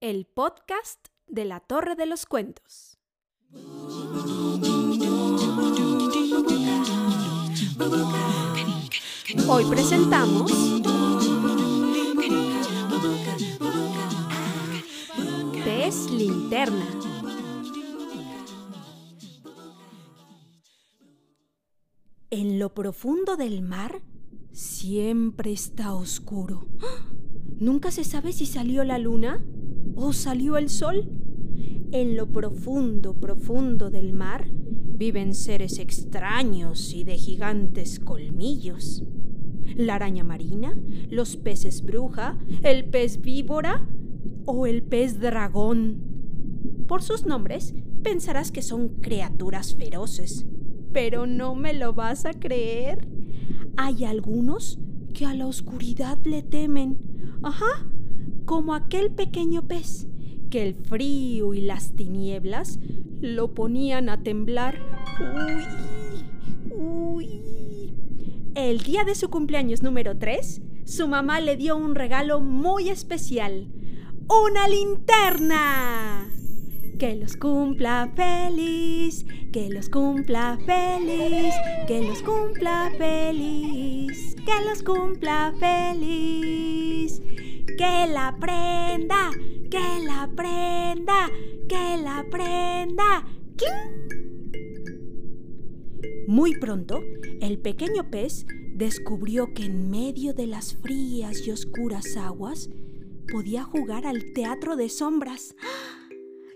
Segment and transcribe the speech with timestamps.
[0.00, 2.98] el podcast de la Torre de los Cuentos.
[9.48, 10.52] Hoy presentamos
[15.64, 16.86] Pez Linterna.
[22.30, 24.00] En lo profundo del mar
[24.52, 26.68] siempre está oscuro.
[27.58, 29.44] Nunca se sabe si salió la luna
[29.98, 31.10] o salió el sol.
[31.90, 39.02] En lo profundo, profundo del mar viven seres extraños y de gigantes colmillos.
[39.76, 40.74] La araña marina,
[41.10, 43.88] los peces bruja, el pez víbora
[44.44, 45.98] o el pez dragón.
[46.86, 50.46] Por sus nombres pensarás que son criaturas feroces,
[50.92, 53.08] pero no me lo vas a creer.
[53.76, 54.78] Hay algunos
[55.12, 56.98] que a la oscuridad le temen.
[57.42, 57.86] Ajá,
[58.48, 60.06] como aquel pequeño pez
[60.48, 62.78] que el frío y las tinieblas
[63.20, 64.80] lo ponían a temblar.
[66.70, 67.94] Uy, uy.
[68.54, 73.68] El día de su cumpleaños número 3, su mamá le dio un regalo muy especial.
[74.28, 76.26] ¡Una linterna!
[76.98, 81.52] Que los cumpla feliz, que los cumpla feliz,
[81.86, 87.20] que los cumpla feliz, que los cumpla feliz.
[87.78, 89.30] Que la prenda,
[89.70, 91.30] que la prenda,
[91.68, 93.24] que la prenda.
[96.26, 97.00] Muy pronto,
[97.40, 102.68] el pequeño pez descubrió que en medio de las frías y oscuras aguas
[103.30, 105.54] podía jugar al teatro de sombras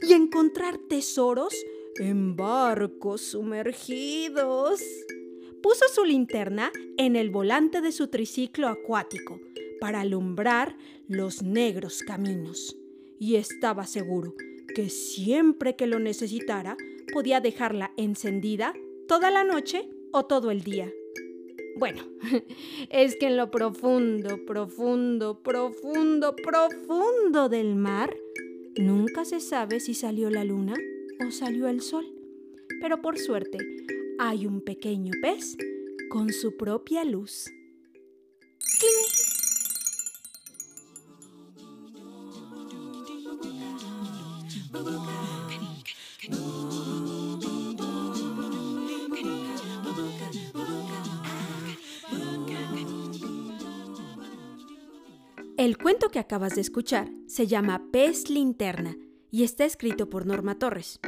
[0.00, 1.54] y encontrar tesoros
[2.00, 4.82] en barcos sumergidos.
[5.62, 9.38] Puso su linterna en el volante de su triciclo acuático
[9.82, 10.76] para alumbrar
[11.08, 12.76] los negros caminos
[13.18, 14.32] y estaba seguro
[14.76, 16.76] que siempre que lo necesitara
[17.12, 18.74] podía dejarla encendida
[19.08, 20.88] toda la noche o todo el día.
[21.76, 22.04] Bueno,
[22.90, 28.16] es que en lo profundo, profundo, profundo, profundo del mar,
[28.76, 30.74] nunca se sabe si salió la luna
[31.26, 32.06] o salió el sol.
[32.80, 33.58] Pero por suerte,
[34.20, 35.56] hay un pequeño pez
[36.08, 37.50] con su propia luz.
[55.62, 58.96] El cuento que acabas de escuchar se llama Pez Linterna
[59.30, 60.98] y está escrito por Norma Torres,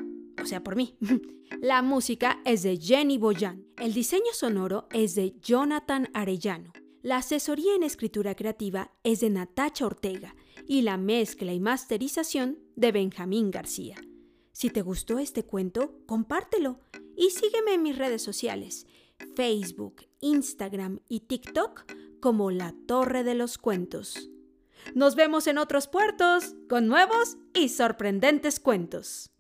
[0.41, 0.97] o sea, por mí.
[1.61, 3.67] La música es de Jenny Boyan.
[3.79, 6.73] El diseño sonoro es de Jonathan Arellano.
[7.03, 10.37] La asesoría en escritura creativa es de Natacha Ortega
[10.69, 13.97] y la mezcla y masterización de Benjamín García.
[14.53, 16.79] Si te gustó este cuento, compártelo
[17.17, 18.87] y sígueme en mis redes sociales,
[19.35, 21.87] Facebook, Instagram y TikTok
[22.21, 24.31] como La Torre de los Cuentos.
[24.95, 29.31] Nos vemos en otros puertos con nuevos y sorprendentes cuentos.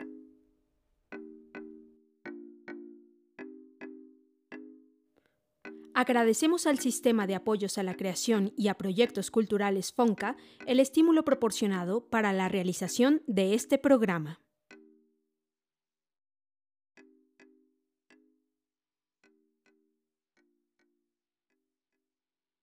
[5.97, 11.25] Agradecemos al Sistema de Apoyos a la Creación y a Proyectos Culturales FONCA el estímulo
[11.25, 14.44] proporcionado para la realización de este programa.